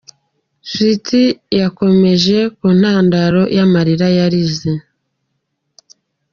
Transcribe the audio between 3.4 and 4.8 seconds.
y'amarira yarize.